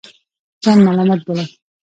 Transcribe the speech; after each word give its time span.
ځان 0.63 0.77
ملامت 0.85 1.21
بولم. 1.25 1.47